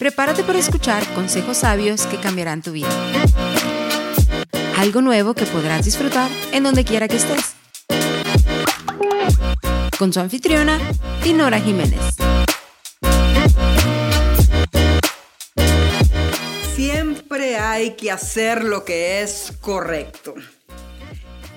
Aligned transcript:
Prepárate 0.00 0.44
para 0.44 0.58
escuchar 0.58 1.06
consejos 1.12 1.58
sabios 1.58 2.06
que 2.06 2.16
cambiarán 2.16 2.62
tu 2.62 2.72
vida. 2.72 2.88
Algo 4.78 5.02
nuevo 5.02 5.34
que 5.34 5.44
podrás 5.44 5.84
disfrutar 5.84 6.30
en 6.52 6.62
donde 6.62 6.86
quiera 6.86 7.06
que 7.06 7.16
estés. 7.16 7.54
Con 9.98 10.10
su 10.10 10.20
anfitriona, 10.20 10.80
Dinora 11.22 11.60
Jiménez. 11.60 12.00
Siempre 16.74 17.58
hay 17.58 17.90
que 17.90 18.10
hacer 18.10 18.64
lo 18.64 18.86
que 18.86 19.20
es 19.20 19.52
correcto. 19.60 20.34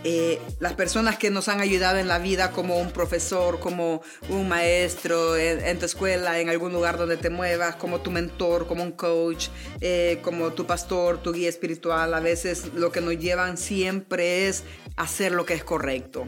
Eh, 0.05 0.41
las 0.59 0.73
personas 0.73 1.17
que 1.17 1.29
nos 1.29 1.47
han 1.47 1.61
ayudado 1.61 1.97
en 1.97 2.09
la 2.09 2.20
vida 2.20 2.52
como 2.52 2.77
un 2.77 2.91
profesor, 2.91 3.59
como 3.59 4.02
un 4.29 4.49
maestro 4.49 5.38
en, 5.38 5.79
tu 5.79 5.85
escuela, 5.85 6.39
en 6.39 6.49
algún 6.49 6.73
lugar 6.73 6.98
donde 6.98 7.16
te 7.16 7.30
muevas, 7.30 7.77
como 7.77 8.02
tu 8.02 8.11
mentor, 8.11 8.67
como 8.67 8.84
un 8.84 8.91
coach, 8.91 9.47
eh, 9.80 10.20
como 10.21 10.52
tu 10.52 10.66
pastor, 10.66 11.23
tu 11.23 11.31
guía 11.31 11.47
espiritual, 11.47 12.13
a 12.13 12.20
veces 12.20 12.73
lo 12.73 12.91
que 12.91 12.99
nos 12.99 13.17
llevan 13.17 13.58
siempre 13.58 14.47
es 14.47 14.63
hacer 14.97 15.31
lo 15.31 15.45
que 15.45 15.53
es 15.53 15.63
correcto. 15.63 16.27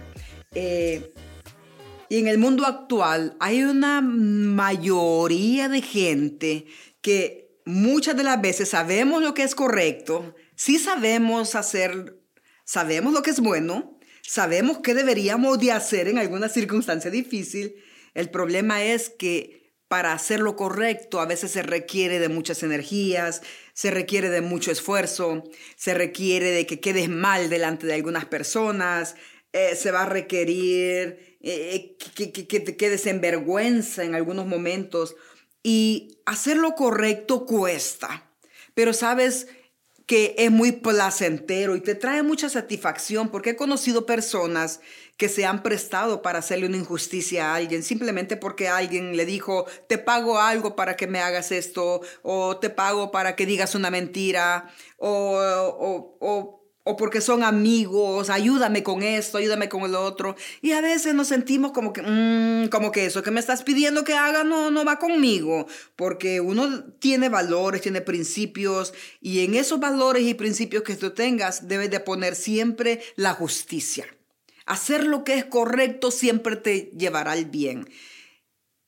Eh, 0.54 1.14
y 2.08 2.20
en 2.20 2.28
el 2.28 2.38
mundo 2.38 2.66
actual 2.66 3.36
hay 3.42 3.64
una 3.64 4.00
mayoría 4.00 5.68
de 5.68 5.82
gente 5.82 6.66
que 7.02 7.60
muchas 7.66 8.16
de 8.16 8.24
las 8.24 8.42
veces 8.42 8.70
sabemos 8.70 9.22
lo 9.22 9.34
que 9.34 9.44
es 9.44 9.54
correcto, 9.54 10.34
sí 10.56 10.80
sabemos 10.80 11.56
hacer 11.56 12.25
sabemos 12.66 13.14
lo 13.14 13.22
que 13.22 13.32
es 13.32 13.40
bueno, 13.40 13.98
sabemos 14.22 14.80
qué 14.80 14.94
deberíamos 14.94 15.60
de 15.60 15.72
hacer 15.72 16.08
en 16.08 16.18
alguna 16.18 16.50
circunstancia 16.50 17.10
difícil. 17.10 17.76
El 18.14 18.30
problema 18.30 18.84
es 18.84 19.10
que 19.10 19.74
para 19.88 20.14
hacer 20.14 20.40
lo 20.40 20.56
correcto 20.56 21.20
a 21.20 21.26
veces 21.26 21.52
se 21.52 21.62
requiere 21.62 22.20
de 22.20 22.28
muchas 22.28 22.64
energías, 22.64 23.42
se 23.74 23.92
requiere 23.92 24.30
de 24.30 24.42
mucho 24.42 24.72
esfuerzo, 24.72 25.44
se 25.76 25.94
requiere 25.94 26.52
de 26.52 26.66
que 26.66 26.80
quedes 26.80 27.08
mal 27.08 27.50
delante 27.50 27.86
de 27.86 27.94
algunas 27.94 28.26
personas, 28.26 29.16
eh, 29.54 29.76
se 29.76 29.92
va 29.92 30.04
a 30.04 30.10
requerir 30.10 31.38
eh, 31.42 31.96
que, 32.16 32.32
que 32.32 32.60
te 32.60 32.76
quedes 32.76 33.06
en 33.06 33.22
vergüenza 33.22 34.04
en 34.04 34.16
algunos 34.16 34.48
momentos. 34.48 35.16
Y 35.62 36.20
hacer 36.26 36.58
lo 36.58 36.76
correcto 36.76 37.46
cuesta. 37.46 38.30
Pero 38.74 38.94
sabes, 38.94 39.48
que 40.06 40.36
es 40.38 40.52
muy 40.52 40.72
placentero 40.72 41.76
y 41.76 41.82
te 41.82 41.96
trae 41.96 42.22
mucha 42.22 42.50
satisfacción 42.50 43.30
porque 43.30 43.52
he 43.52 43.56
conocido 43.56 44.06
personas 44.06 44.80
que 45.18 45.30
se 45.30 45.46
han 45.46 45.64
prestado 45.64 46.22
para 46.22 46.40
hacerle 46.40 46.68
una 46.68 46.78
injusticia 46.78 47.52
a 47.52 47.56
alguien 47.56 47.82
simplemente 47.84 48.38
porque 48.38 48.68
alguien 48.68 49.18
le 49.18 49.26
dijo, 49.26 49.66
te 49.88 49.98
pago 49.98 50.40
algo 50.40 50.76
para 50.76 50.96
que 50.96 51.08
me 51.08 51.20
hagas 51.20 51.52
esto, 51.52 52.02
o 52.22 52.58
te 52.58 52.70
pago 52.70 53.12
para 53.12 53.36
que 53.36 53.46
digas 53.46 53.76
una 53.76 53.90
mentira, 53.90 54.72
o, 54.98 55.38
o, 55.80 56.18
o 56.20 56.65
o 56.88 56.96
porque 56.96 57.20
son 57.20 57.44
amigos, 57.44 58.30
ayúdame 58.30 58.84
con 58.84 59.02
esto, 59.02 59.40
ayúdame 59.40 59.70
con 59.70 59.82
el 59.82 59.96
otro. 59.96 60.36
Y 60.62 60.72
a 60.72 60.82
veces 60.82 61.16
nos 61.16 61.28
sentimos 61.28 61.72
como 61.72 61.92
que, 61.92 62.04
mm, 62.04 62.70
como 62.70 62.92
que 62.92 63.08
eso 63.08 63.24
que 63.24 63.32
me 63.32 63.40
estás 63.40 63.64
pidiendo 63.64 64.04
que 64.04 64.14
haga 64.14 64.44
no, 64.44 64.70
no 64.70 64.86
va 64.86 65.00
conmigo, 65.00 65.66
porque 65.96 66.42
uno 66.42 66.84
tiene 67.00 67.28
valores, 67.28 67.82
tiene 67.82 68.02
principios, 68.02 68.94
y 69.20 69.44
en 69.44 69.56
esos 69.56 69.80
valores 69.80 70.24
y 70.24 70.36
principios 70.36 70.84
que 70.84 70.96
tú 70.96 71.10
tengas 71.10 71.68
debes 71.68 71.90
de 71.90 72.00
poner 72.00 72.36
siempre 72.36 73.02
la 73.16 73.34
justicia. 73.34 74.06
Hacer 74.68 75.06
lo 75.08 75.24
que 75.24 75.34
es 75.34 75.46
correcto 75.46 76.12
siempre 76.12 76.56
te 76.56 76.92
llevará 76.96 77.32
al 77.32 77.46
bien. 77.46 77.90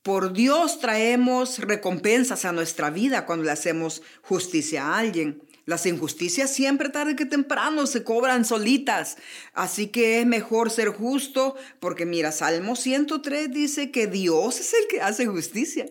Por 0.03 0.33
Dios 0.33 0.79
traemos 0.79 1.59
recompensas 1.59 2.45
a 2.45 2.51
nuestra 2.51 2.91
vida 2.91 3.25
cuando 3.25 3.45
le 3.45 3.51
hacemos 3.51 4.03
justicia 4.21 4.85
a 4.85 4.99
alguien. 4.99 5.41
Las 5.67 5.85
injusticias 5.85 6.49
siempre 6.49 6.87
tarde 6.87 7.17
que 7.17 7.25
temprano 7.25 7.87
se 7.87 8.05
cobran 8.05 8.45
solitas. 8.45 9.17
Así 9.53 9.87
que 9.87 10.21
es 10.21 10.25
mejor 10.25 10.71
ser 10.71 10.87
justo 10.87 11.57
porque 11.81 12.05
mira, 12.05 12.31
Salmo 12.31 12.77
103 12.77 13.51
dice 13.51 13.91
que 13.91 14.07
Dios 14.07 14.61
es 14.61 14.73
el 14.73 14.87
que 14.87 15.01
hace 15.01 15.25
justicia. 15.25 15.85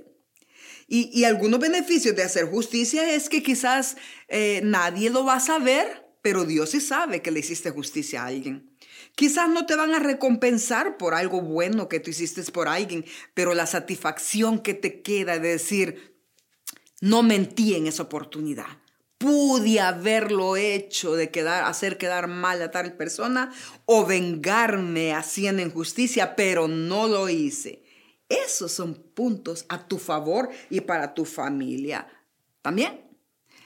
Y, 0.89 1.25
algunos 1.25 1.61
beneficios 1.61 2.17
de 2.17 2.23
hacer 2.23 2.47
justicia 2.47 3.13
es 3.15 3.29
que 3.29 3.43
quizás 3.43 3.99
eh, 4.29 4.63
nadie 4.65 5.11
lo 5.11 5.27
va 5.27 5.35
a 5.35 5.41
saber, 5.41 6.07
pero 6.23 6.47
Dios 6.47 6.71
sí 6.71 6.81
sabe 6.81 7.21
que 7.21 7.31
le 7.31 7.41
hiciste 7.41 7.71
justicia 7.71 8.23
a 8.23 8.29
alguien. 8.29 8.71
Quizás 9.15 9.51
no 9.51 9.67
te 9.67 9.77
van 9.77 9.95
a 9.95 9.99
recompensar 9.99 10.97
por 10.97 11.13
algo 11.13 11.43
bueno 11.43 11.91
que 11.91 12.01
tú 12.01 12.09
hiciste 12.09 12.43
por 12.45 12.69
alguien, 12.69 13.05
pero 13.35 13.53
la 13.53 13.67
satisfacción 13.67 14.59
que 14.59 14.73
te 14.73 15.03
queda 15.03 15.39
de 15.39 15.49
decir, 15.49 16.17
no 17.03 17.23
mentí 17.23 17.75
en 17.75 17.89
esa 17.89 18.05
oportunidad 18.05 18.86
pude 19.27 19.81
haberlo 19.81 20.57
hecho 20.57 21.17
de 21.17 21.33
quedar, 21.33 21.65
hacer 21.65 21.99
quedar 21.99 22.29
mal 22.29 22.63
a 22.63 22.71
tal 22.71 22.93
persona 22.93 23.53
o 23.85 24.07
vengarme 24.07 25.15
haciendo 25.15 25.63
injusticia, 25.63 26.37
pero 26.37 26.69
no 26.69 27.09
lo 27.09 27.29
hice. 27.29 27.83
Esos 28.29 28.71
son 28.71 28.95
puntos 28.95 29.67
a 29.69 29.89
tu 29.89 29.99
favor 29.99 30.49
y 30.71 30.81
para 30.83 31.13
tu 31.13 31.25
familia 31.25 32.07
también. 32.63 33.01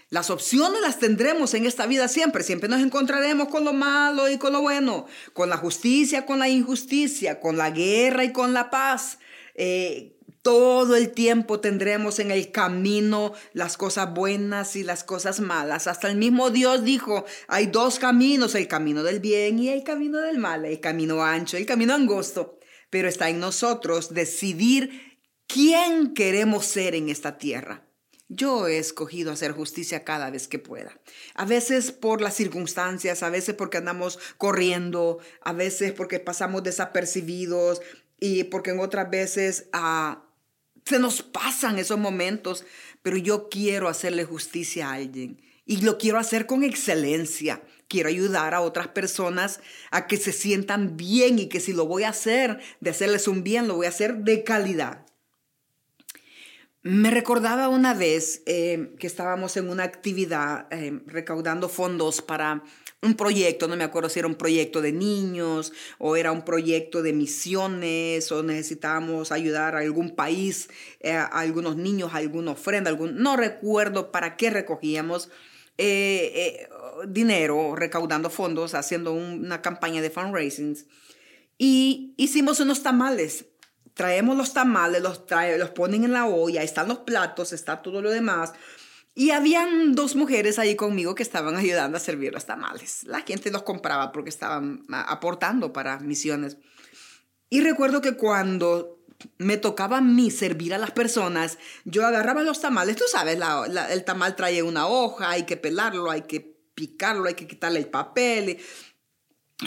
Las 0.08 0.30
opciones 0.30 0.80
las 0.80 0.98
tendremos 0.98 1.52
en 1.52 1.66
esta 1.66 1.86
vida 1.86 2.08
siempre. 2.08 2.42
Siempre 2.42 2.70
nos 2.70 2.80
encontraremos 2.80 3.48
con 3.48 3.62
lo 3.66 3.74
malo 3.74 4.30
y 4.30 4.38
con 4.38 4.54
lo 4.54 4.62
bueno, 4.62 5.04
con 5.34 5.50
la 5.50 5.58
justicia, 5.58 6.24
con 6.24 6.38
la 6.38 6.48
injusticia, 6.48 7.38
con 7.38 7.58
la 7.58 7.68
guerra 7.68 8.24
y 8.24 8.32
con 8.32 8.54
la 8.54 8.70
paz. 8.70 9.18
Eh, 9.54 10.16
todo 10.42 10.96
el 10.96 11.10
tiempo 11.10 11.60
tendremos 11.60 12.18
en 12.18 12.30
el 12.30 12.50
camino 12.50 13.34
las 13.52 13.76
cosas 13.76 14.14
buenas 14.14 14.74
y 14.74 14.82
las 14.82 15.04
cosas 15.04 15.40
malas. 15.40 15.86
Hasta 15.86 16.08
el 16.08 16.16
mismo 16.16 16.50
Dios 16.50 16.82
dijo, 16.82 17.24
hay 17.46 17.66
dos 17.66 17.98
caminos, 17.98 18.54
el 18.54 18.66
camino 18.66 19.02
del 19.02 19.20
bien 19.20 19.58
y 19.58 19.68
el 19.68 19.84
camino 19.84 20.18
del 20.18 20.38
mal, 20.38 20.64
el 20.64 20.80
camino 20.80 21.22
ancho, 21.22 21.56
el 21.56 21.66
camino 21.66 21.94
angosto. 21.94 22.58
Pero 22.88 23.08
está 23.08 23.28
en 23.28 23.38
nosotros 23.38 24.14
decidir 24.14 25.18
quién 25.46 26.14
queremos 26.14 26.64
ser 26.64 26.94
en 26.94 27.10
esta 27.10 27.36
tierra. 27.36 27.86
Yo 28.28 28.68
he 28.68 28.78
escogido 28.78 29.32
hacer 29.32 29.52
justicia 29.52 30.04
cada 30.04 30.30
vez 30.30 30.48
que 30.48 30.60
pueda. 30.60 30.98
A 31.34 31.44
veces 31.44 31.90
por 31.90 32.20
las 32.22 32.34
circunstancias, 32.34 33.22
a 33.22 33.28
veces 33.28 33.56
porque 33.56 33.78
andamos 33.78 34.18
corriendo, 34.38 35.18
a 35.42 35.52
veces 35.52 35.92
porque 35.92 36.20
pasamos 36.20 36.62
desapercibidos 36.62 37.82
y 38.18 38.44
porque 38.44 38.70
en 38.70 38.80
otras 38.80 39.10
veces... 39.10 39.68
Ah, 39.72 40.24
se 40.84 40.98
nos 40.98 41.22
pasan 41.22 41.78
esos 41.78 41.98
momentos, 41.98 42.64
pero 43.02 43.16
yo 43.16 43.48
quiero 43.48 43.88
hacerle 43.88 44.24
justicia 44.24 44.88
a 44.88 44.94
alguien 44.94 45.40
y 45.70 45.78
lo 45.82 45.98
quiero 45.98 46.18
hacer 46.18 46.46
con 46.46 46.64
excelencia. 46.64 47.62
Quiero 47.86 48.08
ayudar 48.08 48.54
a 48.54 48.60
otras 48.60 48.88
personas 48.88 49.60
a 49.90 50.06
que 50.06 50.16
se 50.16 50.32
sientan 50.32 50.96
bien 50.96 51.38
y 51.38 51.48
que 51.48 51.60
si 51.60 51.72
lo 51.72 51.86
voy 51.86 52.04
a 52.04 52.08
hacer, 52.08 52.60
de 52.80 52.90
hacerles 52.90 53.28
un 53.28 53.42
bien, 53.42 53.68
lo 53.68 53.76
voy 53.76 53.86
a 53.86 53.90
hacer 53.90 54.18
de 54.18 54.42
calidad. 54.42 55.06
Me 56.82 57.10
recordaba 57.10 57.68
una 57.68 57.92
vez 57.92 58.42
eh, 58.46 58.94
que 58.98 59.06
estábamos 59.06 59.58
en 59.58 59.68
una 59.68 59.82
actividad 59.82 60.66
eh, 60.70 60.98
recaudando 61.04 61.68
fondos 61.68 62.22
para 62.22 62.64
un 63.02 63.16
proyecto, 63.16 63.68
no 63.68 63.76
me 63.76 63.84
acuerdo 63.84 64.08
si 64.08 64.18
era 64.18 64.28
un 64.28 64.36
proyecto 64.36 64.80
de 64.80 64.90
niños 64.92 65.74
o 65.98 66.16
era 66.16 66.32
un 66.32 66.42
proyecto 66.42 67.02
de 67.02 67.12
misiones 67.12 68.32
o 68.32 68.42
necesitábamos 68.42 69.30
ayudar 69.30 69.76
a 69.76 69.80
algún 69.80 70.16
país, 70.16 70.70
eh, 71.00 71.12
a 71.12 71.26
algunos 71.26 71.76
niños, 71.76 72.14
a 72.14 72.16
alguna 72.16 72.52
ofrenda, 72.52 72.88
algún, 72.88 73.22
no 73.22 73.36
recuerdo 73.36 74.10
para 74.10 74.36
qué 74.36 74.48
recogíamos 74.48 75.28
dinero, 77.08 77.74
recaudando 77.74 78.28
fondos, 78.28 78.74
haciendo 78.74 79.14
una 79.14 79.62
campaña 79.62 80.02
de 80.02 80.10
fundraising. 80.10 80.76
Y 81.56 82.12
hicimos 82.18 82.60
unos 82.60 82.82
tamales. 82.82 83.46
Traemos 84.00 84.34
los 84.34 84.54
tamales, 84.54 85.02
los, 85.02 85.26
trae, 85.26 85.58
los 85.58 85.70
ponen 85.70 86.04
en 86.04 86.14
la 86.14 86.24
olla, 86.24 86.62
están 86.62 86.88
los 86.88 87.00
platos, 87.00 87.52
está 87.52 87.82
todo 87.82 88.00
lo 88.00 88.10
demás 88.10 88.54
y 89.14 89.32
habían 89.32 89.94
dos 89.94 90.16
mujeres 90.16 90.58
ahí 90.58 90.76
conmigo 90.76 91.14
que 91.14 91.22
estaban 91.22 91.54
ayudando 91.54 91.98
a 91.98 92.00
servir 92.00 92.32
los 92.32 92.46
tamales. 92.46 93.04
La 93.04 93.20
gente 93.20 93.50
los 93.50 93.64
compraba 93.64 94.12
porque 94.12 94.30
estaban 94.30 94.86
aportando 94.88 95.72
para 95.72 95.98
misiones. 95.98 96.56
Y 97.48 97.60
recuerdo 97.60 98.00
que 98.00 98.16
cuando 98.16 99.04
me 99.36 99.56
tocaba 99.56 99.98
a 99.98 100.00
mí 100.00 100.30
servir 100.30 100.72
a 100.72 100.78
las 100.78 100.92
personas, 100.92 101.58
yo 101.84 102.06
agarraba 102.06 102.42
los 102.42 102.60
tamales, 102.60 102.96
tú 102.96 103.04
sabes, 103.10 103.38
el 103.90 104.04
tamal 104.04 104.36
trae 104.36 104.62
una 104.62 104.86
hoja, 104.86 105.30
hay 105.30 105.44
que 105.44 105.56
pelarlo, 105.56 106.10
hay 106.10 106.22
que 106.22 106.56
picarlo, 106.74 107.28
hay 107.28 107.34
que 107.34 107.46
quitarle 107.46 107.80
el 107.80 107.88
papel. 107.88 108.58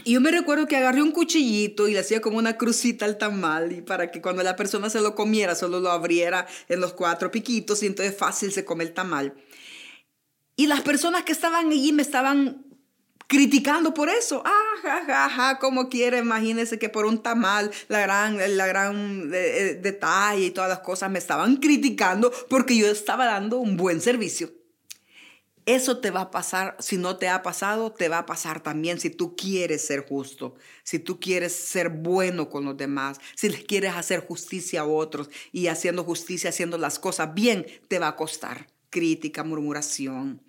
Yo 0.06 0.22
me 0.22 0.32
recuerdo 0.32 0.68
que 0.68 0.78
agarré 0.78 1.02
un 1.02 1.12
cuchillito 1.12 1.88
y 1.88 1.94
le 1.94 2.00
hacía 2.00 2.22
como 2.22 2.38
una 2.38 2.58
crucita 2.58 3.06
al 3.06 3.18
tamal 3.18 3.72
y 3.72 3.82
para 3.82 4.12
que 4.12 4.22
cuando 4.22 4.42
la 4.44 4.56
persona 4.56 4.90
se 4.90 5.02
lo 5.02 5.16
comiera 5.16 5.56
solo 5.56 5.80
lo 5.80 5.92
abriera 5.92 6.48
en 6.68 6.80
los 6.80 6.94
cuatro 6.94 7.32
piquitos 7.32 7.84
y 7.84 7.88
entonces 7.88 8.16
fácil 8.18 8.52
se 8.52 8.66
come 8.66 8.84
el 8.84 8.94
tamal. 8.94 9.34
Y 10.56 10.68
las 10.68 10.82
personas 10.82 11.24
que 11.24 11.32
estaban 11.32 11.68
allí 11.70 11.92
me 11.94 12.02
estaban 12.02 12.66
criticando 13.28 13.94
por 13.94 14.10
eso. 14.10 14.44
Ah, 14.46 14.74
ja, 14.82 15.06
ja, 15.06 15.30
ja, 15.30 15.60
como 15.60 15.90
quiere, 15.90 16.20
imagínese 16.20 16.78
que 16.78 16.90
por 16.90 17.06
un 17.06 17.24
tamal, 17.24 17.72
la 17.88 18.02
gran, 18.02 18.38
la 18.58 18.68
gran 18.68 19.32
eh, 19.34 19.38
eh, 19.38 19.80
detalle 19.82 20.46
y 20.46 20.52
todas 20.52 20.70
las 20.70 20.80
cosas 20.80 21.10
me 21.10 21.20
estaban 21.20 21.58
criticando 21.58 22.32
porque 22.50 22.78
yo 22.78 22.88
estaba 22.88 23.26
dando 23.26 23.58
un 23.58 23.78
buen 23.78 24.02
servicio. 24.02 24.52
Eso 25.66 26.00
te 26.00 26.12
va 26.12 26.22
a 26.22 26.32
pasar, 26.32 26.76
si 26.80 26.98
no 26.98 27.16
te 27.16 27.30
ha 27.30 27.42
pasado, 27.42 27.92
te 27.94 28.10
va 28.10 28.20
a 28.20 28.26
pasar 28.26 28.62
también 28.62 29.00
si 29.00 29.10
tú 29.10 29.36
quieres 29.36 29.86
ser 29.86 30.06
justo, 30.06 30.56
si 30.84 31.00
tú 31.00 31.22
quieres 31.22 31.54
ser 31.54 31.88
bueno 31.90 32.50
con 32.50 32.66
los 32.66 32.76
demás, 32.76 33.20
si 33.36 33.48
les 33.48 33.64
quieres 33.64 33.94
hacer 33.94 34.20
justicia 34.20 34.82
a 34.82 34.86
otros 34.86 35.30
y 35.54 35.68
haciendo 35.68 36.04
justicia, 36.04 36.50
haciendo 36.50 36.78
las 36.78 37.00
cosas 37.00 37.34
bien, 37.34 37.66
te 37.88 38.00
va 38.00 38.10
a 38.10 38.16
costar 38.18 38.68
crítica, 38.90 39.44
murmuración. 39.44 40.42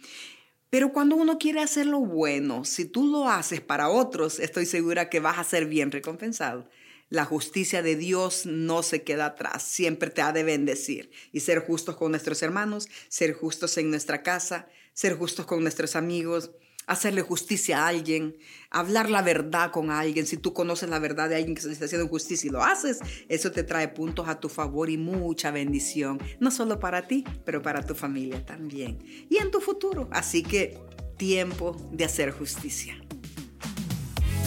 Pero 0.68 0.92
cuando 0.92 1.14
uno 1.14 1.38
quiere 1.38 1.60
hacer 1.60 1.86
lo 1.86 2.00
bueno, 2.00 2.64
si 2.64 2.84
tú 2.84 3.06
lo 3.06 3.28
haces 3.28 3.60
para 3.60 3.88
otros, 3.88 4.40
estoy 4.40 4.66
segura 4.66 5.08
que 5.08 5.20
vas 5.20 5.38
a 5.38 5.44
ser 5.44 5.66
bien 5.66 5.92
recompensado. 5.92 6.68
La 7.08 7.24
justicia 7.24 7.80
de 7.80 7.94
Dios 7.94 8.44
no 8.44 8.82
se 8.82 9.02
queda 9.02 9.26
atrás, 9.26 9.62
siempre 9.62 10.10
te 10.10 10.20
ha 10.20 10.32
de 10.32 10.42
bendecir. 10.42 11.10
Y 11.30 11.40
ser 11.40 11.60
justos 11.60 11.96
con 11.96 12.10
nuestros 12.10 12.42
hermanos, 12.42 12.88
ser 13.08 13.34
justos 13.34 13.78
en 13.78 13.88
nuestra 13.90 14.22
casa, 14.22 14.68
ser 14.94 15.18
justos 15.18 15.44
con 15.44 15.60
nuestros 15.60 15.96
amigos, 15.96 16.52
hacerle 16.86 17.22
justicia 17.22 17.84
a 17.84 17.88
alguien, 17.88 18.36
hablar 18.70 19.10
la 19.10 19.22
verdad 19.22 19.70
con 19.70 19.90
alguien. 19.90 20.26
Si 20.26 20.36
tú 20.36 20.52
conoces 20.52 20.88
la 20.88 20.98
verdad 20.98 21.28
de 21.28 21.36
alguien 21.36 21.54
que 21.54 21.62
se 21.62 21.72
está 21.72 21.84
haciendo 21.86 22.08
justicia 22.08 22.48
y 22.48 22.50
lo 22.50 22.62
haces, 22.62 23.00
eso 23.28 23.50
te 23.50 23.62
trae 23.62 23.88
puntos 23.88 24.28
a 24.28 24.40
tu 24.40 24.48
favor 24.48 24.90
y 24.90 24.96
mucha 24.96 25.50
bendición, 25.50 26.20
no 26.40 26.50
solo 26.50 26.78
para 26.80 27.06
ti, 27.06 27.24
pero 27.44 27.62
para 27.62 27.84
tu 27.84 27.94
familia 27.94 28.44
también 28.44 28.98
y 29.28 29.36
en 29.38 29.50
tu 29.50 29.60
futuro. 29.60 30.08
Así 30.12 30.42
que 30.42 30.78
tiempo 31.16 31.76
de 31.92 32.04
hacer 32.04 32.30
justicia. 32.32 32.96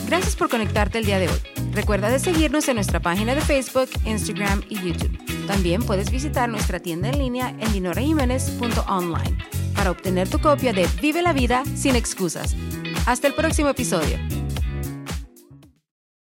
Gracias 0.07 0.35
por 0.38 0.50
conectarte 0.50 1.00
el 1.00 1.05
día 1.05 1.19
de 1.19 1.27
hoy. 1.27 1.39
Recuerda 1.73 2.09
de 2.09 2.19
seguirnos 2.19 2.67
en 2.69 2.75
nuestra 2.75 3.01
página 3.01 3.35
de 3.35 3.41
Facebook, 3.41 3.89
Instagram 4.05 4.63
y 4.69 4.75
YouTube. 4.75 5.17
También 5.47 5.83
puedes 5.83 6.11
visitar 6.11 6.47
nuestra 6.50 6.79
tienda 6.79 7.09
en 7.09 7.19
línea 7.19 7.50
en 7.59 7.73
dinorajiménez.online 7.73 9.56
para 9.88 9.92
obtener 9.92 10.28
tu 10.28 10.39
copia 10.39 10.74
de 10.74 10.86
Vive 11.01 11.22
la 11.22 11.31
vida 11.31 11.63
sin 11.75 11.95
excusas. 11.95 12.57
Hasta 13.06 13.28
el 13.28 13.34
próximo 13.34 13.69
episodio. 13.69 14.37